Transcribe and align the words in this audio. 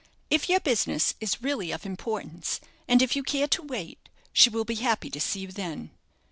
If 0.31 0.49
your 0.49 0.59
business 0.59 1.13
is 1.19 1.43
really 1.43 1.69
of 1.69 1.85
importance, 1.85 2.59
and 2.87 3.03
if 3.03 3.15
you 3.15 3.21
care 3.21 3.47
to 3.49 3.61
wait, 3.61 4.09
she 4.33 4.49
will 4.49 4.65
be 4.65 4.73
happy 4.81 5.11
to 5.11 5.21
see 5.21 5.41
you 5.41 5.49
then." 5.49 5.91